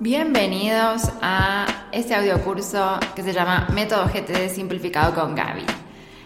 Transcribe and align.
Bienvenidos 0.00 1.02
a 1.22 1.66
este 1.92 2.16
audiocurso 2.16 2.98
que 3.14 3.22
se 3.22 3.32
llama 3.32 3.68
Método 3.72 4.06
GTD 4.06 4.48
Simplificado 4.52 5.14
con 5.14 5.36
Gaby. 5.36 5.62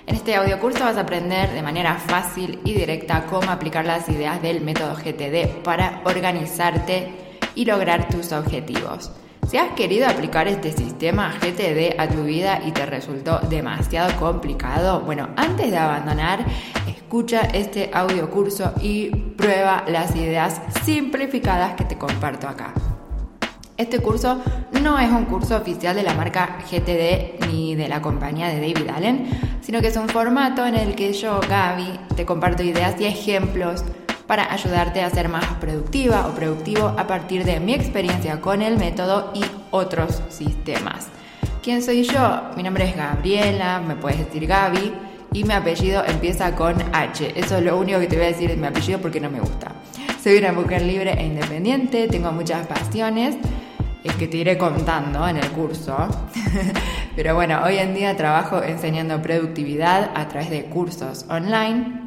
En 0.06 0.14
este 0.14 0.36
audiocurso 0.36 0.84
vas 0.84 0.96
a 0.96 1.02
aprender 1.02 1.52
de 1.52 1.60
manera 1.60 1.96
fácil 1.96 2.60
y 2.64 2.72
directa 2.72 3.26
cómo 3.26 3.50
aplicar 3.50 3.84
las 3.84 4.08
ideas 4.08 4.40
del 4.40 4.62
método 4.62 4.94
GTD 4.94 5.62
para 5.62 6.00
organizarte 6.06 7.12
y 7.54 7.66
lograr 7.66 8.08
tus 8.08 8.32
objetivos. 8.32 9.10
Si 9.46 9.58
has 9.58 9.72
querido 9.72 10.08
aplicar 10.08 10.48
este 10.48 10.72
sistema 10.72 11.34
GTD 11.38 12.00
a 12.00 12.08
tu 12.08 12.24
vida 12.24 12.62
y 12.64 12.72
te 12.72 12.86
resultó 12.86 13.38
demasiado 13.50 14.18
complicado, 14.18 15.00
bueno, 15.02 15.28
antes 15.36 15.70
de 15.70 15.76
abandonar, 15.76 16.46
escucha 16.86 17.42
este 17.42 17.90
audiocurso 17.92 18.72
y 18.80 19.10
prueba 19.10 19.84
las 19.86 20.16
ideas 20.16 20.62
simplificadas 20.84 21.74
que 21.74 21.84
te 21.84 21.98
comparto 21.98 22.48
acá. 22.48 22.72
Este 23.78 24.00
curso 24.00 24.42
no 24.82 24.98
es 24.98 25.08
un 25.08 25.26
curso 25.26 25.56
oficial 25.56 25.94
de 25.94 26.02
la 26.02 26.12
marca 26.12 26.58
GTD 26.68 27.46
ni 27.46 27.76
de 27.76 27.88
la 27.88 28.02
compañía 28.02 28.48
de 28.48 28.56
David 28.56 28.90
Allen, 28.92 29.30
sino 29.60 29.80
que 29.80 29.86
es 29.86 29.96
un 29.96 30.08
formato 30.08 30.66
en 30.66 30.74
el 30.74 30.96
que 30.96 31.12
yo, 31.12 31.38
Gaby, 31.48 32.00
te 32.16 32.26
comparto 32.26 32.64
ideas 32.64 33.00
y 33.00 33.04
ejemplos 33.04 33.84
para 34.26 34.52
ayudarte 34.52 35.00
a 35.00 35.10
ser 35.10 35.28
más 35.28 35.46
productiva 35.60 36.26
o 36.26 36.34
productivo 36.34 36.88
a 36.88 37.06
partir 37.06 37.44
de 37.44 37.60
mi 37.60 37.72
experiencia 37.72 38.40
con 38.40 38.62
el 38.62 38.78
método 38.78 39.30
y 39.32 39.44
otros 39.70 40.22
sistemas. 40.28 41.06
¿Quién 41.62 41.80
soy 41.80 42.02
yo? 42.02 42.50
Mi 42.56 42.64
nombre 42.64 42.84
es 42.84 42.96
Gabriela, 42.96 43.78
me 43.78 43.94
puedes 43.94 44.18
decir 44.18 44.48
Gaby 44.48 44.92
y 45.32 45.44
mi 45.44 45.54
apellido 45.54 46.02
empieza 46.04 46.56
con 46.56 46.74
H. 46.92 47.32
Eso 47.38 47.58
es 47.58 47.62
lo 47.62 47.78
único 47.78 48.00
que 48.00 48.08
te 48.08 48.16
voy 48.16 48.24
a 48.24 48.28
decir 48.30 48.50
de 48.50 48.56
mi 48.56 48.66
apellido 48.66 48.98
porque 48.98 49.20
no 49.20 49.30
me 49.30 49.38
gusta. 49.38 49.70
Soy 50.20 50.36
una 50.36 50.50
mujer 50.50 50.82
libre 50.82 51.12
e 51.12 51.24
independiente, 51.24 52.08
tengo 52.08 52.32
muchas 52.32 52.66
pasiones 52.66 53.36
que 54.16 54.28
te 54.28 54.38
iré 54.38 54.58
contando 54.58 55.26
en 55.26 55.36
el 55.36 55.48
curso. 55.50 55.96
Pero 57.16 57.34
bueno, 57.34 57.60
hoy 57.64 57.78
en 57.78 57.94
día 57.94 58.16
trabajo 58.16 58.62
enseñando 58.62 59.20
productividad 59.20 60.10
a 60.14 60.28
través 60.28 60.50
de 60.50 60.64
cursos 60.66 61.26
online. 61.28 62.00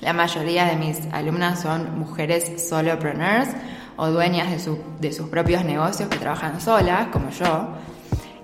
La 0.00 0.12
mayoría 0.12 0.66
de 0.66 0.76
mis 0.76 1.00
alumnas 1.12 1.62
son 1.62 1.98
mujeres 1.98 2.68
solopreneurs 2.68 3.50
o 3.96 4.08
dueñas 4.10 4.50
de, 4.50 4.76
de 5.00 5.12
sus 5.12 5.28
propios 5.28 5.64
negocios 5.64 6.08
que 6.08 6.18
trabajan 6.18 6.60
solas, 6.60 7.08
como 7.08 7.30
yo. 7.30 7.68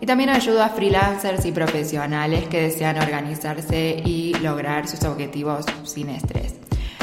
Y 0.01 0.07
también 0.07 0.31
ayudo 0.31 0.62
a 0.62 0.70
freelancers 0.70 1.45
y 1.45 1.53
profesionales 1.53 2.48
que 2.48 2.62
desean 2.62 2.98
organizarse 2.98 4.03
y 4.05 4.35
lograr 4.41 4.89
sus 4.89 5.05
objetivos 5.05 5.67
sin 5.85 6.09
estrés. 6.09 6.55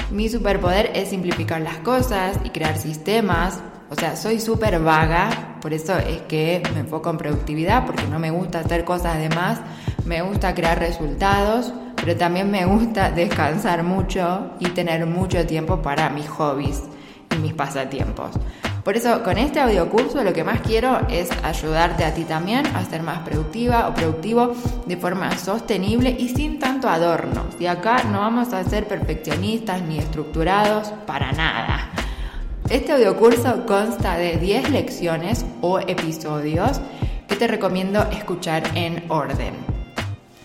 Mi 0.10 0.30
superpoder 0.30 0.92
es 0.96 1.10
simplificar 1.10 1.62
las 1.62 1.78
cosas 1.78 2.40
y 2.44 2.50
crear 2.50 2.78
sistemas 2.78 3.60
o 3.90 3.96
sea, 3.96 4.18
soy 4.18 4.40
súper 4.40 4.80
vaga, 4.80 5.57
por 5.62 5.74
eso 5.74 5.98
es 5.98 6.22
que 6.24 6.62
me 6.74 6.82
enfoco 6.82 7.10
en 7.10 7.18
productividad, 7.18 7.86
porque 7.86 8.04
no 8.08 8.20
me 8.20 8.32
gusta 8.32 8.60
hacer 8.60 8.84
cosas 8.84 9.18
de 9.18 9.30
más, 9.30 9.60
me 10.06 10.22
gusta 10.22 10.54
crear 10.56 10.80
resultados, 10.80 11.74
pero 11.96 12.16
también 12.16 12.50
me 12.50 12.66
gusta 12.66 13.12
descansar 13.16 13.84
mucho 13.84 14.52
y 14.60 14.70
tener 14.70 15.06
mucho 15.06 15.46
tiempo 15.46 15.82
para 15.82 16.10
mis 16.10 16.28
hobbies 16.30 16.84
y 17.36 17.40
mis 17.40 17.54
pasatiempos. 17.54 18.32
Por 18.88 18.96
eso 18.96 19.22
con 19.22 19.38
este 19.38 19.60
audiocurso 19.60 20.24
lo 20.24 20.32
que 20.32 20.46
más 20.46 20.62
quiero 20.62 21.06
es 21.10 21.30
ayudarte 21.44 22.06
a 22.06 22.14
ti 22.14 22.24
también 22.24 22.66
a 22.68 22.86
ser 22.86 23.04
más 23.04 23.20
productiva 23.20 23.90
o 23.90 23.94
productivo 23.94 24.56
de 24.86 24.96
forma 24.96 25.38
sostenible 25.38 26.16
y 26.18 26.30
sin 26.30 26.58
tanto 26.58 26.88
adorno. 26.88 27.48
Y 27.60 27.66
acá 27.66 28.04
no 28.06 28.22
vamos 28.22 28.54
a 28.54 28.64
ser 28.64 28.88
perfeccionistas 28.88 29.82
ni 29.82 29.98
estructurados 29.98 30.94
para 31.06 31.34
nada. 31.34 31.97
Este 32.70 32.92
audiocurso 32.92 33.66
consta 33.66 34.18
de 34.18 34.36
10 34.36 34.72
lecciones 34.72 35.46
o 35.62 35.80
episodios 35.80 36.82
que 37.26 37.38
te 37.38 37.48
recomiendo 37.48 38.02
escuchar 38.12 38.62
en 38.76 39.06
orden. 39.08 39.54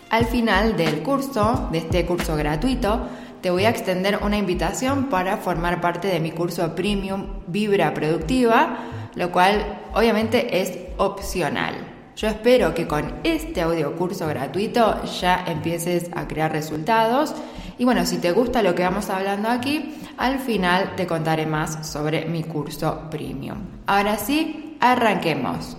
Al 0.08 0.26
final 0.26 0.76
del 0.76 1.02
curso, 1.02 1.68
de 1.72 1.78
este 1.78 2.06
curso 2.06 2.36
gratuito, 2.36 3.08
te 3.40 3.50
voy 3.50 3.64
a 3.64 3.70
extender 3.70 4.20
una 4.22 4.36
invitación 4.36 5.08
para 5.08 5.38
formar 5.38 5.80
parte 5.80 6.06
de 6.06 6.20
mi 6.20 6.30
curso 6.30 6.76
Premium 6.76 7.26
Vibra 7.48 7.92
Productiva, 7.92 8.78
lo 9.16 9.32
cual 9.32 9.80
obviamente 9.92 10.60
es 10.62 10.78
opcional. 10.98 11.74
Yo 12.14 12.28
espero 12.28 12.72
que 12.72 12.86
con 12.86 13.14
este 13.24 13.62
audiocurso 13.62 14.28
gratuito 14.28 15.02
ya 15.20 15.44
empieces 15.48 16.08
a 16.14 16.28
crear 16.28 16.52
resultados 16.52 17.34
y 17.82 17.84
bueno, 17.84 18.06
si 18.06 18.18
te 18.18 18.30
gusta 18.30 18.62
lo 18.62 18.76
que 18.76 18.84
vamos 18.84 19.10
hablando 19.10 19.48
aquí, 19.48 19.96
al 20.16 20.38
final 20.38 20.94
te 20.94 21.04
contaré 21.04 21.46
más 21.46 21.84
sobre 21.84 22.26
mi 22.26 22.44
curso 22.44 23.10
premium. 23.10 23.58
Ahora 23.86 24.18
sí, 24.18 24.76
arranquemos. 24.78 25.76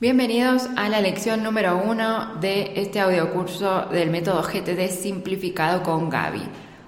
Bienvenidos 0.00 0.68
a 0.76 0.90
la 0.90 1.00
lección 1.00 1.42
número 1.42 1.82
uno 1.82 2.34
de 2.42 2.74
este 2.76 3.00
audiocurso 3.00 3.86
del 3.86 4.10
método 4.10 4.42
GTD 4.42 4.90
simplificado 4.90 5.82
con 5.82 6.10
Gaby. 6.10 6.42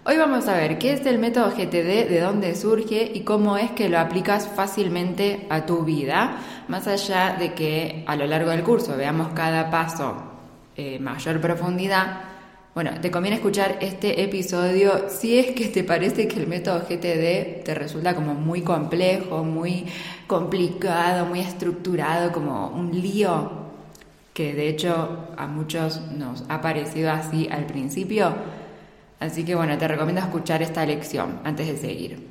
Hoy 0.04 0.19
vamos 0.19 0.48
a 0.48 0.56
ver 0.59 0.76
qué 0.76 0.92
es 0.92 1.06
el 1.06 1.19
método 1.19 1.48
GTD, 1.48 2.06
de 2.06 2.21
dónde 2.21 2.56
surge 2.56 3.10
y 3.15 3.21
cómo 3.21 3.56
es 3.56 3.71
que 3.71 3.88
lo 3.88 3.98
aplicas 3.98 4.47
fácilmente 4.54 5.47
a 5.48 5.65
tu 5.65 5.82
vida, 5.82 6.36
más 6.69 6.86
allá 6.88 7.36
de 7.38 7.54
que 7.54 8.04
a 8.06 8.16
lo 8.16 8.26
largo 8.26 8.50
del 8.50 8.65
curso 8.65 8.98
veamos 8.98 9.28
cada 9.32 9.71
paso 9.71 10.15
en 10.76 10.97
eh, 10.97 10.98
mayor 10.98 11.41
profundidad 11.41 12.34
bueno, 12.74 12.90
te 13.00 13.12
conviene 13.12 13.36
escuchar 13.36 13.78
este 13.80 14.24
episodio 14.24 15.08
si 15.08 15.38
es 15.38 15.52
que 15.52 15.68
te 15.68 15.84
parece 15.84 16.26
que 16.26 16.40
el 16.40 16.48
método 16.48 16.80
GTD 16.80 17.62
te 17.62 17.72
resulta 17.72 18.16
como 18.16 18.34
muy 18.34 18.62
complejo, 18.62 19.44
muy 19.44 19.86
complicado, 20.26 21.24
muy 21.24 21.38
estructurado, 21.38 22.32
como 22.32 22.70
un 22.70 22.90
lío, 23.00 23.52
que 24.32 24.54
de 24.54 24.68
hecho 24.68 25.28
a 25.36 25.46
muchos 25.46 26.00
nos 26.10 26.42
ha 26.48 26.60
parecido 26.60 27.12
así 27.12 27.48
al 27.48 27.66
principio. 27.66 28.34
Así 29.20 29.44
que 29.44 29.54
bueno, 29.54 29.78
te 29.78 29.86
recomiendo 29.86 30.20
escuchar 30.20 30.60
esta 30.60 30.84
lección 30.84 31.38
antes 31.44 31.68
de 31.68 31.76
seguir. 31.76 32.26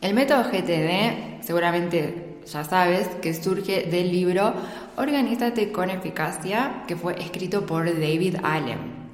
El 0.00 0.14
método 0.14 0.44
GTD, 0.44 1.42
seguramente 1.42 2.38
ya 2.46 2.64
sabes, 2.64 3.08
que 3.20 3.34
surge 3.34 3.82
del 3.82 4.10
libro 4.12 4.54
Organízate 4.96 5.70
con 5.70 5.90
eficacia, 5.90 6.84
que 6.86 6.96
fue 6.96 7.20
escrito 7.20 7.66
por 7.66 7.84
David 7.84 8.36
Allen. 8.42 9.07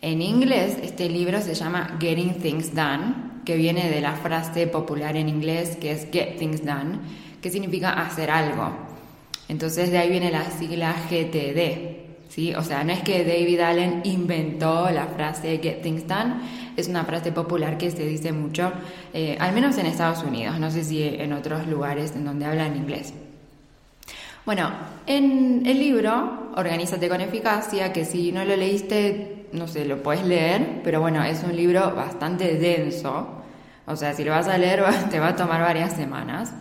En 0.00 0.22
inglés, 0.22 0.78
este 0.80 1.08
libro 1.08 1.40
se 1.40 1.54
llama 1.54 1.96
Getting 1.98 2.34
Things 2.34 2.72
Done, 2.72 3.40
que 3.44 3.56
viene 3.56 3.90
de 3.90 4.00
la 4.00 4.12
frase 4.12 4.68
popular 4.68 5.16
en 5.16 5.28
inglés 5.28 5.76
que 5.76 5.90
es 5.90 6.06
Get 6.12 6.38
Things 6.38 6.64
Done, 6.64 7.00
que 7.42 7.50
significa 7.50 7.90
hacer 7.90 8.30
algo. 8.30 8.70
Entonces 9.48 9.90
de 9.90 9.98
ahí 9.98 10.08
viene 10.08 10.30
la 10.30 10.48
sigla 10.50 10.94
GTD. 11.10 12.28
¿sí? 12.28 12.54
O 12.54 12.62
sea, 12.62 12.84
no 12.84 12.92
es 12.92 13.00
que 13.00 13.24
David 13.24 13.58
Allen 13.58 14.02
inventó 14.04 14.88
la 14.90 15.06
frase 15.06 15.58
Get 15.60 15.82
Things 15.82 16.06
Done, 16.06 16.34
es 16.76 16.86
una 16.86 17.04
frase 17.04 17.32
popular 17.32 17.76
que 17.76 17.90
se 17.90 18.06
dice 18.06 18.30
mucho, 18.30 18.72
eh, 19.12 19.36
al 19.40 19.52
menos 19.52 19.78
en 19.78 19.86
Estados 19.86 20.22
Unidos, 20.22 20.60
no 20.60 20.70
sé 20.70 20.84
si 20.84 21.02
en 21.02 21.32
otros 21.32 21.66
lugares 21.66 22.14
en 22.14 22.24
donde 22.24 22.44
hablan 22.44 22.76
inglés. 22.76 23.14
Bueno, 24.48 24.70
en 25.06 25.66
el 25.66 25.78
libro, 25.78 26.52
Organízate 26.56 27.06
con 27.10 27.20
eficacia, 27.20 27.92
que 27.92 28.06
si 28.06 28.32
no 28.32 28.46
lo 28.46 28.56
leíste 28.56 29.44
no 29.52 29.68
sé, 29.68 29.84
lo 29.84 30.02
puedes 30.02 30.24
leer, 30.24 30.80
pero 30.82 31.02
bueno, 31.02 31.22
es 31.22 31.42
un 31.44 31.54
libro 31.54 31.94
bastante 31.94 32.56
denso. 32.56 33.28
O 33.84 33.94
sea, 33.94 34.14
si 34.14 34.24
lo 34.24 34.30
vas 34.30 34.48
a 34.48 34.56
leer 34.56 34.82
te 35.10 35.20
va 35.20 35.28
a 35.28 35.36
tomar 35.36 35.60
varias 35.60 35.92
semanas. 35.92 36.54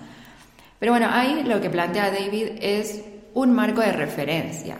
Pero 0.79 0.91
bueno, 0.91 1.07
ahí 1.09 1.43
lo 1.45 1.61
que 1.61 1.69
plantea 1.69 2.11
David 2.11 2.57
es 2.59 3.05
un 3.33 3.53
marco 3.53 3.79
de 3.79 3.93
referencia. 3.93 4.75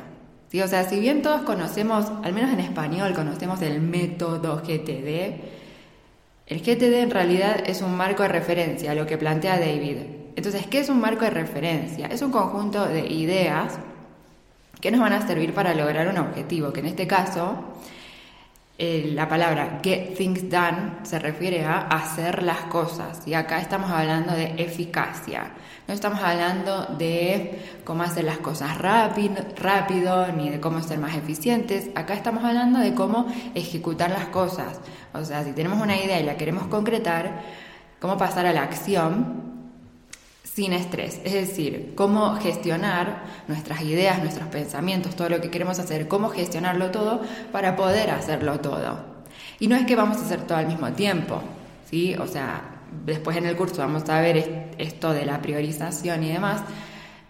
O 0.62 0.68
sea, 0.68 0.84
si 0.84 1.00
bien 1.00 1.22
todos 1.22 1.44
conocemos, 1.44 2.12
al 2.26 2.34
menos 2.34 2.52
en 2.52 2.60
español, 2.60 3.14
conocemos 3.14 3.62
el 3.62 3.80
método 3.80 4.58
GTD, 4.58 5.40
el 6.48 6.60
GTD 6.60 7.04
en 7.04 7.12
realidad 7.12 7.64
es 7.68 7.82
un 7.82 7.96
marco 7.96 8.24
de 8.24 8.30
referencia, 8.30 8.94
lo 8.96 9.08
que 9.08 9.18
plantea 9.18 9.58
David. 9.58 10.17
Entonces, 10.38 10.68
¿qué 10.68 10.80
es 10.80 10.90
un 10.90 11.02
marco 11.02 11.26
de 11.26 11.32
referencia? 11.32 12.06
Es 12.06 12.22
un 12.22 12.32
conjunto 12.32 12.86
de 12.86 13.08
ideas 13.08 13.80
que 14.80 14.92
nos 14.92 15.02
van 15.02 15.14
a 15.14 15.26
servir 15.26 15.52
para 15.52 15.74
lograr 15.74 16.08
un 16.10 16.20
objetivo, 16.20 16.72
que 16.72 16.82
en 16.82 16.86
este 16.86 17.08
caso 17.08 17.56
eh, 18.78 19.10
la 19.16 19.28
palabra 19.28 19.80
get 19.82 20.16
things 20.16 20.48
done 20.48 21.00
se 21.02 21.18
refiere 21.18 21.66
a 21.66 21.88
hacer 21.88 22.44
las 22.44 22.60
cosas 22.66 23.28
y 23.28 23.34
acá 23.34 23.60
estamos 23.60 23.90
hablando 23.90 24.34
de 24.34 24.54
eficacia. 24.60 25.54
No 25.88 25.96
estamos 25.96 26.20
hablando 26.22 26.86
de 26.86 27.60
cómo 27.84 28.04
hacer 28.04 28.24
las 28.24 28.38
cosas 28.38 28.78
rápido, 28.78 29.38
rápido 29.56 30.28
ni 30.34 30.52
de 30.52 30.60
cómo 30.60 30.84
ser 30.84 31.00
más 31.00 31.16
eficientes. 31.16 31.90
Acá 31.96 32.14
estamos 32.14 32.44
hablando 32.44 32.78
de 32.78 32.94
cómo 32.94 33.26
ejecutar 33.56 34.12
las 34.12 34.28
cosas. 34.28 34.82
O 35.16 35.26
sea, 35.26 35.44
si 35.44 35.54
tenemos 35.54 35.82
una 35.82 35.98
idea 35.98 36.20
y 36.20 36.24
la 36.24 36.38
queremos 36.38 36.68
concretar, 36.68 37.42
cómo 38.00 38.18
pasar 38.18 38.46
a 38.46 38.54
la 38.54 38.62
acción 38.62 39.47
sin 40.58 40.74
estrés, 40.74 41.22
es 41.24 41.34
decir, 41.34 41.94
cómo 41.94 42.36
gestionar 42.38 43.22
nuestras 43.48 43.80
ideas, 43.84 44.18
nuestros 44.24 44.48
pensamientos, 44.48 45.16
todo 45.16 45.30
lo 45.30 45.40
que 45.40 45.52
queremos 45.52 45.78
hacer, 45.78 46.08
cómo 46.08 46.30
gestionarlo 46.30 46.90
todo 46.90 47.22
para 47.52 47.76
poder 47.76 48.10
hacerlo 48.10 48.60
todo. 48.60 48.98
Y 49.60 49.68
no 49.68 49.76
es 49.76 49.86
que 49.86 49.96
vamos 49.96 50.18
a 50.18 50.22
hacer 50.22 50.42
todo 50.48 50.58
al 50.58 50.66
mismo 50.66 50.92
tiempo, 50.94 51.44
¿sí? 51.88 52.16
O 52.16 52.26
sea, 52.26 52.82
después 53.06 53.38
en 53.38 53.46
el 53.46 53.56
curso 53.56 53.84
vamos 53.84 54.10
a 54.10 54.20
ver 54.20 54.74
esto 54.80 55.14
de 55.14 55.28
la 55.28 55.44
priorización 55.44 56.24
y 56.24 56.32
demás, 56.32 56.64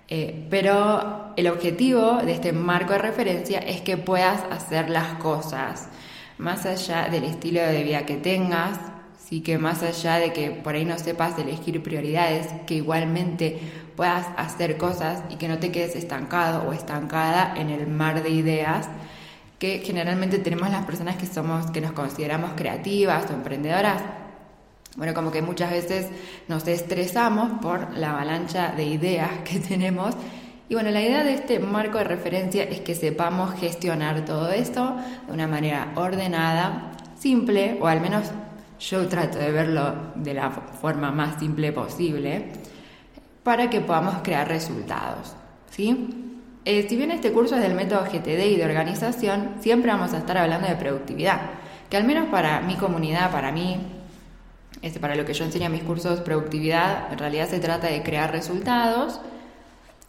Eh, 0.10 0.48
pero 0.50 1.34
el 1.36 1.48
objetivo 1.50 2.22
de 2.24 2.32
este 2.32 2.54
marco 2.54 2.94
de 2.94 3.00
referencia 3.00 3.60
es 3.60 3.82
que 3.82 3.98
puedas 3.98 4.42
hacer 4.50 4.90
las 4.90 5.16
cosas 5.16 5.90
más 6.38 6.66
allá 6.66 7.10
del 7.10 7.26
estilo 7.26 7.60
de 7.60 7.84
vida 7.84 8.06
que 8.06 8.16
tengas, 8.16 8.80
sí 9.28 9.42
que 9.42 9.58
más 9.58 9.84
allá 9.84 10.16
de 10.16 10.32
que 10.32 10.52
por 10.52 10.76
ahí 10.76 10.86
no 10.86 10.98
sepas 10.98 11.38
elegir 11.38 11.84
prioridades, 11.84 12.48
que 12.66 12.76
igualmente 12.76 13.60
puedas 13.96 14.28
hacer 14.38 14.78
cosas 14.78 15.22
y 15.30 15.36
que 15.36 15.48
no 15.48 15.58
te 15.58 15.72
quedes 15.72 15.96
estancado 15.96 16.68
o 16.68 16.74
estancada 16.74 17.54
en 17.58 17.70
el 17.70 17.88
mar 17.88 18.24
de 18.24 18.30
ideas 18.30 18.88
que 19.60 19.80
generalmente 19.80 20.38
tenemos 20.38 20.70
las 20.70 20.86
personas 20.86 21.18
que 21.18 21.26
somos 21.26 21.72
que 21.72 21.82
nos 21.82 21.92
consideramos 21.92 22.52
creativas 22.56 23.30
o 23.30 23.34
emprendedoras. 23.34 24.02
Bueno, 24.96 25.14
como 25.14 25.32
que 25.32 25.42
muchas 25.42 25.72
veces 25.72 26.08
nos 26.48 26.68
estresamos 26.68 27.60
por 27.62 27.98
la 27.98 28.12
avalancha 28.12 28.72
de 28.72 28.86
ideas 28.86 29.32
que 29.44 29.60
tenemos 29.60 30.16
y 30.70 30.74
bueno, 30.74 30.92
la 30.92 31.02
idea 31.02 31.24
de 31.24 31.34
este 31.34 31.60
marco 31.60 31.98
de 31.98 32.04
referencia 32.04 32.64
es 32.64 32.82
que 32.82 32.94
sepamos 32.94 33.58
gestionar 33.58 34.26
todo 34.26 34.52
esto 34.52 34.98
de 35.26 35.34
una 35.34 35.48
manera 35.48 35.94
ordenada, 35.96 36.92
simple, 37.18 37.78
o 37.80 37.88
al 37.88 38.02
menos 38.02 38.32
yo 38.80 39.08
trato 39.08 39.38
de 39.38 39.52
verlo 39.52 39.94
de 40.16 40.34
la 40.34 40.52
forma 40.52 41.12
más 41.12 41.40
simple 41.40 41.72
posible, 41.72 42.52
para 43.44 43.70
que 43.70 43.82
podamos 43.82 44.16
crear 44.24 44.48
resultados. 44.48 45.34
¿sí? 45.70 46.28
Eh, 46.66 46.86
si 46.90 46.98
bien 46.98 47.12
este 47.12 47.32
curso 47.32 47.56
es 47.56 47.62
del 47.62 47.76
método 47.76 48.04
GTD 48.04 48.46
y 48.46 48.56
de 48.58 48.66
organización, 48.66 49.56
siempre 49.62 49.90
vamos 49.90 50.14
a 50.14 50.18
estar 50.18 50.38
hablando 50.38 50.68
de 50.68 50.76
productividad, 50.76 51.40
que 51.90 51.96
al 51.96 52.04
menos 52.04 52.28
para 52.28 52.60
mi 52.60 52.76
comunidad, 52.76 53.32
para 53.32 53.54
mí, 53.54 53.78
este, 54.82 55.00
para 55.00 55.16
lo 55.16 55.24
que 55.24 55.34
yo 55.34 55.46
enseño 55.46 55.68
en 55.68 55.72
mis 55.72 55.84
cursos, 55.84 56.20
productividad 56.20 57.12
en 57.12 57.20
realidad 57.20 57.48
se 57.48 57.60
trata 57.60 57.88
de 57.88 58.04
crear 58.04 58.32
resultados 58.32 59.22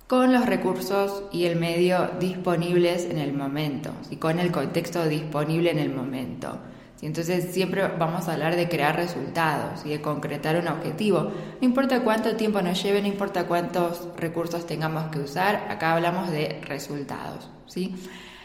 con 0.09 0.33
los 0.33 0.47
recursos 0.47 1.23
y 1.31 1.45
el 1.45 1.57
medio 1.57 2.11
disponibles 2.19 3.05
en 3.05 3.19
el 3.19 3.35
momento 3.35 3.93
y 4.11 4.17
con 4.17 4.41
el 4.41 4.51
contexto 4.51 5.05
disponible 5.05 5.71
en 5.71 5.79
el 5.79 5.91
momento. 5.91 6.59
Entonces 7.01 7.53
siempre 7.53 7.87
vamos 7.97 8.29
a 8.29 8.33
hablar 8.33 8.57
de 8.57 8.69
crear 8.69 8.97
resultados 8.97 9.87
y 9.87 9.91
de 9.91 10.01
concretar 10.01 10.57
un 10.57 10.67
objetivo. 10.67 11.31
No 11.61 11.61
importa 11.61 12.01
cuánto 12.01 12.35
tiempo 12.37 12.61
nos 12.61 12.83
lleve, 12.83 13.01
no 13.01 13.07
importa 13.07 13.47
cuántos 13.47 14.09
recursos 14.17 14.67
tengamos 14.67 15.11
que 15.13 15.21
usar, 15.21 15.67
acá 15.71 15.95
hablamos 15.95 16.31
de 16.31 16.61
resultados. 16.63 17.49
¿sí? 17.67 17.95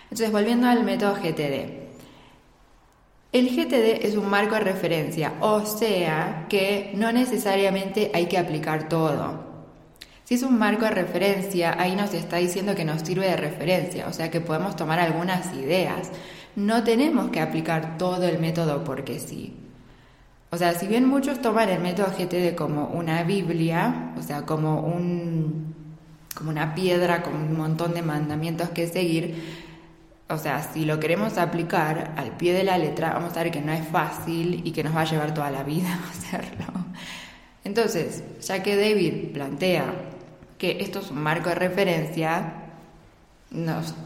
Entonces 0.03 0.31
volviendo 0.31 0.67
al 0.67 0.83
método 0.83 1.15
GTD. 1.15 1.83
El 3.31 3.49
GTD 3.49 4.05
es 4.05 4.15
un 4.15 4.29
marco 4.29 4.53
de 4.53 4.61
referencia, 4.61 5.33
o 5.39 5.65
sea 5.65 6.45
que 6.49 6.91
no 6.93 7.11
necesariamente 7.11 8.11
hay 8.13 8.27
que 8.27 8.37
aplicar 8.37 8.87
todo. 8.87 9.51
Si 10.23 10.35
es 10.35 10.43
un 10.43 10.59
marco 10.59 10.85
de 10.85 10.91
referencia, 10.91 11.75
ahí 11.79 11.95
nos 11.95 12.13
está 12.13 12.37
diciendo 12.37 12.75
que 12.75 12.85
nos 12.85 13.01
sirve 13.01 13.25
de 13.25 13.35
referencia, 13.35 14.07
o 14.07 14.13
sea 14.13 14.29
que 14.29 14.39
podemos 14.39 14.75
tomar 14.75 14.99
algunas 14.99 15.51
ideas. 15.55 16.11
No 16.55 16.83
tenemos 16.83 17.29
que 17.31 17.39
aplicar 17.41 17.97
todo 17.97 18.23
el 18.23 18.39
método 18.39 18.83
porque 18.83 19.19
sí. 19.19 19.55
O 20.51 20.57
sea, 20.57 20.73
si 20.73 20.87
bien 20.87 21.07
muchos 21.07 21.41
toman 21.41 21.69
el 21.69 21.79
método 21.79 22.07
GTD 22.15 22.55
como 22.55 22.87
una 22.87 23.23
Biblia, 23.23 24.13
o 24.17 24.21
sea, 24.21 24.43
como 24.45 24.81
un 24.81 25.73
como 26.35 26.49
una 26.49 26.73
piedra 26.73 27.21
con 27.21 27.35
un 27.35 27.57
montón 27.57 27.93
de 27.93 28.01
mandamientos 28.01 28.69
que 28.69 28.87
seguir, 28.87 29.35
o 30.29 30.37
sea, 30.37 30.63
si 30.63 30.85
lo 30.85 30.99
queremos 30.99 31.37
aplicar 31.37 32.13
al 32.17 32.37
pie 32.37 32.53
de 32.53 32.63
la 32.63 32.77
letra, 32.77 33.13
vamos 33.13 33.35
a 33.37 33.43
ver 33.43 33.51
que 33.51 33.61
no 33.61 33.71
es 33.71 33.87
fácil 33.87 34.61
y 34.63 34.71
que 34.71 34.83
nos 34.83 34.95
va 34.95 35.01
a 35.01 35.05
llevar 35.05 35.33
toda 35.33 35.51
la 35.51 35.63
vida 35.63 35.99
hacerlo. 36.09 36.65
Entonces, 37.63 38.23
ya 38.41 38.61
que 38.61 38.75
David 38.75 39.33
plantea 39.33 39.85
que 40.57 40.77
esto 40.81 40.99
es 40.99 41.11
un 41.11 41.21
marco 41.21 41.49
de 41.49 41.55
referencia, 41.55 42.62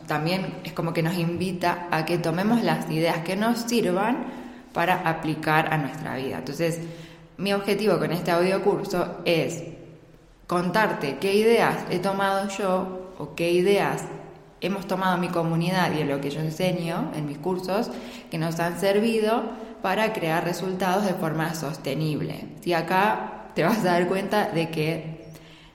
también 0.08 0.56
es 0.64 0.74
como 0.74 0.94
que 0.94 1.04
nos 1.04 1.18
invita 1.18 1.88
a 1.92 2.06
que 2.06 2.18
tomemos 2.18 2.64
las 2.64 2.90
ideas 2.90 3.20
que 3.20 3.36
nos 3.36 3.60
sirvan 3.60 4.26
para 4.74 5.10
aplicar 5.10 5.74
a 5.74 5.78
nuestra 5.78 6.16
vida. 6.16 6.40
Entonces, 6.40 6.80
mi 7.38 7.54
objetivo 7.54 7.98
con 7.98 8.12
este 8.12 8.32
audio 8.32 8.62
curso 8.62 9.22
es 9.26 9.64
contarte 10.48 11.18
qué 11.20 11.36
ideas 11.36 11.86
he 11.90 12.00
tomado 12.00 12.48
yo 12.50 13.14
o 13.18 13.36
qué 13.36 13.52
ideas 13.52 14.04
hemos 14.60 14.88
tomado 14.88 15.18
mi 15.18 15.30
comunidad 15.30 15.92
y 15.94 16.02
en 16.02 16.10
lo 16.10 16.20
que 16.20 16.30
yo 16.30 16.40
enseño 16.42 17.12
en 17.16 17.26
mis 17.26 17.38
cursos 17.38 17.90
que 18.30 18.38
nos 18.38 18.60
han 18.60 18.80
servido 18.80 19.44
para 19.82 20.14
crear 20.14 20.44
resultados 20.44 21.06
de 21.06 21.14
forma 21.14 21.54
sostenible. 21.54 22.46
Y 22.64 22.74
acá 22.74 23.52
te 23.54 23.64
vas 23.64 23.80
a 23.80 23.92
dar 23.92 24.08
cuenta 24.08 24.50
de 24.50 24.70
que 24.70 25.17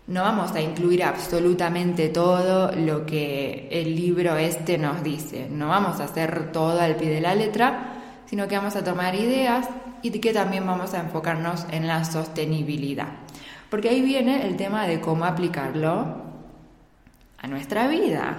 no 0.07 0.23
vamos 0.23 0.53
a 0.53 0.61
incluir 0.61 1.05
absolutamente 1.05 2.09
todo 2.09 2.73
lo 2.73 3.07
que 3.07 3.69
el 3.71 3.95
libro 3.95 4.37
este 4.37 4.77
nos 4.79 5.03
dice, 5.03 5.49
no 5.51 5.69
vamos 5.69 6.01
a 6.01 6.05
hacer 6.05 6.51
todo 6.53 6.81
al 6.81 6.97
pie 6.97 7.11
de 7.11 7.21
la 7.21 7.35
letra, 7.35 7.95
sino 8.27 8.49
que 8.49 8.57
vamos 8.57 8.77
a 8.77 8.85
tomar 8.85 9.15
ideas 9.15 9.69
y 10.03 10.11
que 10.11 10.33
también 10.33 10.67
vamos 10.67 10.95
a 10.95 11.01
enfocarnos 11.01 11.67
en 11.71 11.87
la 11.87 12.05
sostenibilidad. 12.05 13.09
Porque 13.71 13.89
ahí 13.89 14.03
viene 14.03 14.47
el 14.47 14.57
tema 14.57 14.87
de 14.87 15.01
cómo 15.01 15.25
aplicarlo 15.25 16.17
a 17.39 17.47
nuestra 17.47 17.87
vida. 17.87 18.39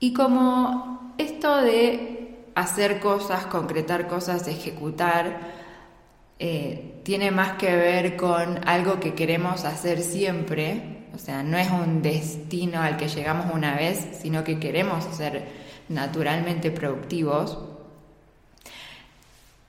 Y 0.00 0.12
como 0.12 1.14
esto 1.18 1.56
de 1.58 2.46
hacer 2.54 3.00
cosas, 3.00 3.46
concretar 3.46 4.08
cosas, 4.08 4.48
ejecutar, 4.48 5.61
eh, 6.44 6.98
tiene 7.04 7.30
más 7.30 7.52
que 7.52 7.76
ver 7.76 8.16
con 8.16 8.66
algo 8.66 8.98
que 8.98 9.14
queremos 9.14 9.64
hacer 9.64 10.02
siempre, 10.02 11.06
o 11.14 11.18
sea, 11.18 11.44
no 11.44 11.56
es 11.56 11.70
un 11.70 12.02
destino 12.02 12.82
al 12.82 12.96
que 12.96 13.06
llegamos 13.06 13.54
una 13.54 13.76
vez, 13.76 14.18
sino 14.20 14.42
que 14.42 14.58
queremos 14.58 15.04
ser 15.16 15.46
naturalmente 15.88 16.72
productivos, 16.72 17.58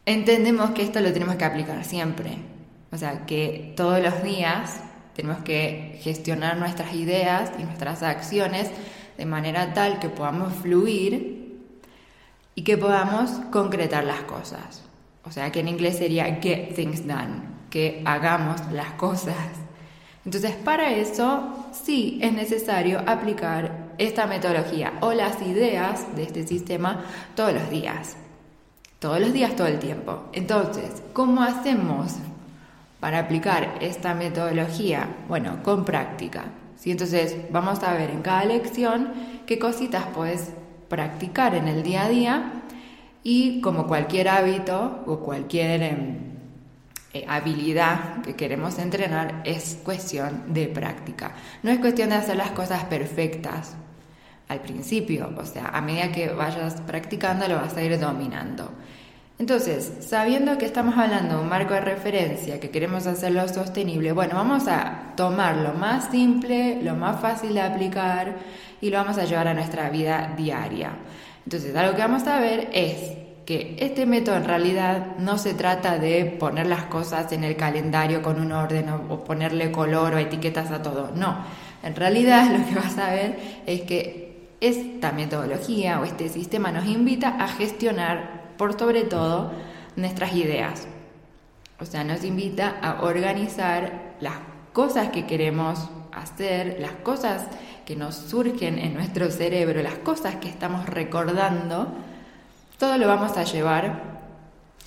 entendemos 0.08 0.72
que 0.72 0.81
esto 0.81 1.00
lo 1.00 1.14
tenemos 1.14 1.36
que 1.36 1.46
aplicar 1.46 1.86
siempre, 1.86 2.40
o 2.92 2.98
sea, 2.98 3.28
que 3.28 3.76
todos 3.78 4.02
los 4.02 4.24
días 4.24 4.81
tenemos 5.16 5.44
que 5.44 6.00
gestionar 6.02 6.58
nuestras 6.58 6.96
ideas 6.96 7.52
y 7.60 7.66
nuestras 7.66 8.02
acciones 8.02 8.72
de 9.16 9.26
manera 9.28 9.76
tal 9.76 10.00
que 10.00 10.10
podamos 10.10 10.52
fluir 10.56 11.62
y 12.56 12.64
que 12.64 12.80
podamos 12.80 13.30
concretar 13.52 14.06
las 14.06 14.22
cosas. 14.22 14.84
O 15.25 15.31
sea, 15.31 15.52
que 15.52 15.62
en 15.62 15.70
inglés 15.70 15.98
sería 15.98 16.40
get 16.42 16.75
things 16.75 17.08
done, 17.08 17.42
que 17.70 18.02
hagamos 18.06 18.62
las 18.72 18.92
cosas. 18.94 19.36
Entonces, 20.25 20.56
para 20.56 20.92
eso 20.92 21.68
sí 21.72 22.20
es 22.22 22.34
necesario 22.34 23.02
aplicar 23.06 23.94
esta 23.97 24.26
metodología 24.26 24.94
o 25.02 25.14
las 25.14 25.42
ideas 25.42 26.16
de 26.16 26.24
este 26.24 26.47
sistema 26.47 27.04
todos 27.36 27.54
los 27.54 27.69
días. 27.69 28.16
Todos 29.00 29.19
los 29.19 29.33
días, 29.33 29.56
todo 29.56 29.68
el 29.68 29.80
tiempo. 29.80 30.24
Entonces, 30.31 31.04
¿cómo 31.12 31.42
hacemos 31.42 32.14
para 33.00 33.19
aplicar 33.19 33.78
esta 33.81 34.14
metodología? 34.14 35.09
Bueno, 35.28 35.62
con 35.62 35.83
práctica. 35.83 36.45
¿sí? 36.78 36.92
Entonces, 36.92 37.36
vamos 37.52 37.83
a 37.83 37.94
ver 37.94 38.09
en 38.12 38.21
cada 38.21 38.45
lección 38.45 39.12
qué 39.45 39.59
cositas 39.59 40.06
puedes 40.14 40.52
practicar 40.88 41.56
en 41.56 41.68
el 41.68 41.83
día 41.83 42.06
a 42.06 42.09
día 42.09 42.63
y 43.23 43.61
como 43.61 43.87
cualquier 43.87 44.27
hábito 44.27 45.03
o 45.07 45.19
cualquier 45.19 45.81
em, 45.81 46.18
eh, 47.13 47.25
habilidad 47.27 48.21
que 48.21 48.35
queremos 48.35 48.80
entrenar, 48.80 49.42
es 49.45 49.80
cuestión 49.83 50.53
de 50.53 50.68
práctica. 50.68 51.33
No 51.61 51.71
es 51.71 51.80
cuestión 51.80 52.09
de 52.09 52.15
hacer 52.15 52.35
las 52.35 52.51
cosas 52.51 52.83
perfectas 52.85 53.75
al 54.49 54.59
principio, 54.61 55.31
o 55.37 55.45
sea, 55.45 55.69
a 55.69 55.81
medida 55.81 56.11
que 56.11 56.30
vayas 56.30 56.81
practicando 56.81 57.47
lo 57.47 57.56
vas 57.56 57.77
a 57.77 57.83
ir 57.83 57.99
dominando. 57.99 58.71
Entonces, 59.39 59.92
sabiendo 60.01 60.57
que 60.57 60.65
estamos 60.65 60.95
hablando 60.97 61.35
de 61.37 61.42
un 61.42 61.49
marco 61.49 61.73
de 61.73 61.81
referencia, 61.81 62.59
que 62.59 62.69
queremos 62.69 63.07
hacerlo 63.07 63.47
sostenible, 63.47 64.11
bueno, 64.11 64.35
vamos 64.35 64.68
a 64.68 65.13
tomar 65.18 65.57
lo 65.57 65.73
más 65.73 66.11
simple, 66.11 66.81
lo 66.83 66.95
más 66.95 67.19
fácil 67.19 67.53
de 67.53 67.61
aplicar 67.61 68.35
y 68.80 68.89
lo 68.89 68.97
vamos 68.97 69.18
a 69.18 69.25
llevar 69.25 69.47
a 69.47 69.53
nuestra 69.53 69.89
vida 69.89 70.33
diaria. 70.37 70.92
Entonces, 71.45 71.76
algo 71.76 71.95
que 71.95 72.02
vamos 72.02 72.26
a 72.28 72.40
ver 72.40 72.69
es 72.73 73.18
que 73.45 73.76
este 73.80 74.06
método 74.06 74.38
en 74.38 74.45
realidad 74.45 75.18
no 75.18 75.38
se 75.38 75.54
trata 75.54 76.00
de 76.00 76.26
poner 76.26 76.68
las 76.68 76.83
cosas 76.83 77.31
en 77.33 77.44
el 77.44 77.57
calendario 77.57 78.21
con 78.21 78.40
un 78.40 78.52
orden 78.52 78.90
o, 78.90 79.23
ponerle 79.23 79.71
color 79.71 80.14
o 80.14 80.18
etiquetas 80.18 80.71
a 80.71 80.81
todo. 80.81 81.12
No, 81.16 81.38
en 81.83 81.95
realidad 81.95 82.50
lo 82.57 82.66
que 82.66 82.76
vas 82.76 82.97
a 82.97 83.12
ver 83.12 83.62
es 83.66 83.81
que 83.81 84.47
esta 84.62 85.12
metodología 85.12 86.00
o 86.00 86.06
este 86.06 86.30
sistema 86.30 86.71
nos 86.71 86.85
invita 86.85 87.30
a 87.30 87.50
gestionar 87.50 88.54
por 88.57 88.80
sobre 88.80 89.04
todo 89.04 89.52
nuestras 89.97 90.33
ideas. 90.35 90.88
O 91.80 91.85
sea, 91.85 92.06
nos 92.06 92.23
invita 92.23 92.78
a 92.81 93.02
organizar 93.02 94.14
las 94.21 94.35
cosas 94.73 95.09
que 95.09 95.25
queremos 95.25 95.89
hacer, 96.11 96.77
las 96.80 96.92
cosas 96.92 97.47
que 97.85 97.95
nos 97.95 98.15
surgen 98.15 98.80
en 98.80 98.94
nuestro 98.94 99.30
cerebro, 99.30 99.81
las 99.81 99.99
cosas 99.99 100.35
que 100.37 100.49
estamos 100.49 100.85
recordando, 100.87 101.94
todo 102.77 102.97
lo 102.97 103.07
vamos 103.07 103.37
a 103.37 103.44
llevar 103.44 104.13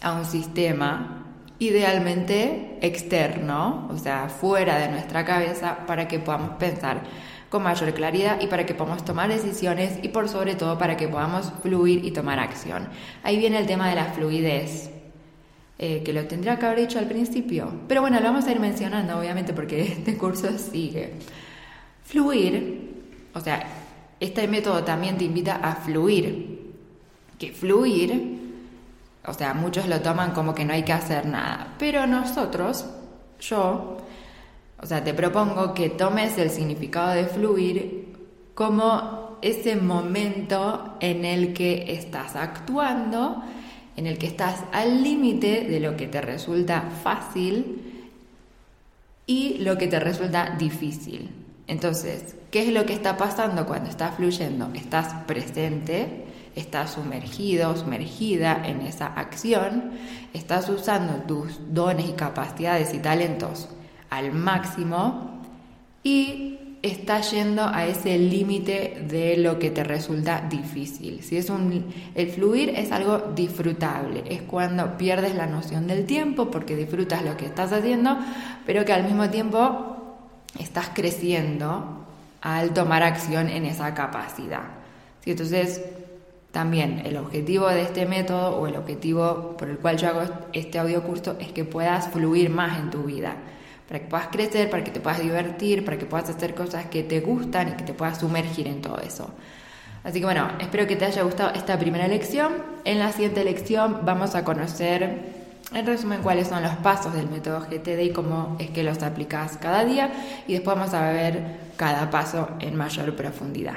a 0.02 0.12
un 0.12 0.24
sistema 0.24 1.24
idealmente 1.58 2.78
externo, 2.82 3.88
o 3.90 3.96
sea, 3.96 4.28
fuera 4.28 4.78
de 4.78 4.88
nuestra 4.88 5.24
cabeza, 5.24 5.78
para 5.86 6.06
que 6.06 6.18
podamos 6.18 6.50
pensar 6.58 7.00
con 7.48 7.62
mayor 7.62 7.94
claridad 7.94 8.40
y 8.40 8.48
para 8.48 8.66
que 8.66 8.74
podamos 8.74 9.04
tomar 9.04 9.28
decisiones 9.28 9.98
y 10.02 10.08
por 10.08 10.28
sobre 10.28 10.54
todo 10.56 10.76
para 10.78 10.96
que 10.96 11.08
podamos 11.08 11.52
fluir 11.62 12.04
y 12.04 12.10
tomar 12.10 12.40
acción. 12.40 12.88
Ahí 13.22 13.38
viene 13.38 13.58
el 13.58 13.66
tema 13.66 13.88
de 13.88 13.94
la 13.94 14.06
fluidez, 14.06 14.90
eh, 15.78 16.02
que 16.04 16.12
lo 16.12 16.24
tendría 16.26 16.58
que 16.58 16.66
haber 16.66 16.80
dicho 16.80 16.98
al 16.98 17.06
principio, 17.06 17.70
pero 17.86 18.00
bueno, 18.00 18.18
lo 18.18 18.26
vamos 18.26 18.46
a 18.46 18.50
ir 18.50 18.60
mencionando 18.60 19.18
obviamente 19.18 19.52
porque 19.52 19.82
este 19.92 20.16
curso 20.16 20.56
sigue. 20.58 21.14
Fluir, 22.04 23.04
o 23.34 23.40
sea, 23.40 23.66
este 24.18 24.46
método 24.48 24.84
también 24.84 25.18
te 25.18 25.24
invita 25.24 25.56
a 25.56 25.74
fluir, 25.74 26.72
que 27.38 27.52
fluir 27.52 28.36
o 29.26 29.32
sea, 29.32 29.54
muchos 29.54 29.88
lo 29.88 30.00
toman 30.00 30.32
como 30.32 30.54
que 30.54 30.64
no 30.64 30.72
hay 30.72 30.84
que 30.84 30.92
hacer 30.92 31.26
nada. 31.26 31.74
Pero 31.78 32.06
nosotros, 32.06 32.86
yo, 33.40 33.98
o 34.80 34.86
sea, 34.86 35.02
te 35.02 35.14
propongo 35.14 35.74
que 35.74 35.90
tomes 35.90 36.38
el 36.38 36.50
significado 36.50 37.10
de 37.10 37.24
fluir 37.26 38.14
como 38.54 39.38
ese 39.42 39.76
momento 39.76 40.96
en 41.00 41.24
el 41.24 41.52
que 41.52 41.92
estás 41.92 42.36
actuando, 42.36 43.42
en 43.96 44.06
el 44.06 44.18
que 44.18 44.26
estás 44.26 44.62
al 44.72 45.02
límite 45.02 45.64
de 45.64 45.80
lo 45.80 45.96
que 45.96 46.06
te 46.06 46.20
resulta 46.20 46.82
fácil 47.02 48.04
y 49.26 49.58
lo 49.58 49.76
que 49.78 49.88
te 49.88 49.98
resulta 49.98 50.54
difícil. 50.58 51.30
Entonces, 51.66 52.36
¿qué 52.50 52.62
es 52.62 52.72
lo 52.72 52.86
que 52.86 52.92
está 52.92 53.16
pasando 53.16 53.66
cuando 53.66 53.90
estás 53.90 54.16
fluyendo? 54.16 54.70
Estás 54.74 55.24
presente, 55.26 56.24
estás 56.54 56.92
sumergido, 56.92 57.76
sumergida 57.76 58.62
en 58.64 58.82
esa 58.82 59.06
acción, 59.06 59.92
estás 60.32 60.68
usando 60.68 61.14
tus 61.22 61.58
dones 61.74 62.08
y 62.08 62.12
capacidades 62.12 62.94
y 62.94 62.98
talentos 62.98 63.68
al 64.10 64.32
máximo 64.32 65.42
y 66.04 66.65
estás 66.86 67.30
yendo 67.32 67.62
a 67.62 67.86
ese 67.86 68.18
límite 68.18 69.04
de 69.08 69.36
lo 69.36 69.58
que 69.58 69.70
te 69.70 69.84
resulta 69.84 70.46
difícil. 70.48 71.22
Si 71.22 71.36
es 71.36 71.50
un, 71.50 71.84
el 72.14 72.30
fluir 72.30 72.70
es 72.70 72.92
algo 72.92 73.32
disfrutable, 73.34 74.24
es 74.28 74.42
cuando 74.42 74.96
pierdes 74.96 75.34
la 75.34 75.46
noción 75.46 75.86
del 75.86 76.06
tiempo 76.06 76.50
porque 76.50 76.76
disfrutas 76.76 77.22
lo 77.22 77.36
que 77.36 77.46
estás 77.46 77.72
haciendo, 77.72 78.16
pero 78.64 78.84
que 78.84 78.92
al 78.92 79.04
mismo 79.04 79.28
tiempo 79.30 79.96
estás 80.58 80.90
creciendo 80.94 82.04
al 82.40 82.72
tomar 82.72 83.02
acción 83.02 83.48
en 83.48 83.64
esa 83.66 83.94
capacidad. 83.94 84.62
Entonces, 85.24 85.82
también 86.52 87.02
el 87.04 87.16
objetivo 87.16 87.68
de 87.68 87.82
este 87.82 88.06
método 88.06 88.56
o 88.56 88.66
el 88.66 88.76
objetivo 88.76 89.56
por 89.58 89.68
el 89.68 89.78
cual 89.78 89.98
yo 89.98 90.08
hago 90.08 90.22
este 90.52 90.78
audio 90.78 91.02
curso 91.02 91.36
es 91.38 91.52
que 91.52 91.64
puedas 91.64 92.08
fluir 92.08 92.48
más 92.48 92.78
en 92.78 92.90
tu 92.90 93.02
vida, 93.02 93.36
para 93.88 94.00
que 94.00 94.06
puedas 94.06 94.28
crecer, 94.28 94.70
para 94.70 94.82
que 94.84 94.90
te 94.90 95.00
puedas 95.00 95.20
divertir, 95.20 95.84
para 95.84 95.98
que 95.98 96.06
puedas 96.06 96.28
hacer 96.28 96.54
cosas 96.54 96.86
que 96.86 97.02
te 97.02 97.20
gustan 97.20 97.68
y 97.68 97.72
que 97.72 97.84
te 97.84 97.94
puedas 97.94 98.18
sumergir 98.18 98.66
en 98.66 98.82
todo 98.82 98.98
eso. 98.98 99.30
Así 100.04 100.20
que 100.20 100.24
bueno, 100.24 100.48
espero 100.60 100.86
que 100.86 100.96
te 100.96 101.04
haya 101.04 101.22
gustado 101.22 101.52
esta 101.54 101.78
primera 101.78 102.06
lección. 102.06 102.52
En 102.84 102.98
la 102.98 103.10
siguiente 103.12 103.42
lección 103.42 104.02
vamos 104.04 104.34
a 104.36 104.44
conocer 104.44 105.34
en 105.74 105.84
resumen 105.84 106.22
cuáles 106.22 106.46
son 106.48 106.62
los 106.62 106.74
pasos 106.76 107.12
del 107.12 107.28
método 107.28 107.60
GTD 107.60 108.00
y 108.02 108.12
cómo 108.12 108.56
es 108.60 108.70
que 108.70 108.84
los 108.84 109.02
aplicas 109.02 109.58
cada 109.60 109.84
día 109.84 110.10
y 110.46 110.52
después 110.52 110.76
vamos 110.76 110.94
a 110.94 111.10
ver 111.10 111.42
cada 111.76 112.08
paso 112.10 112.50
en 112.60 112.76
mayor 112.76 113.16
profundidad. 113.16 113.74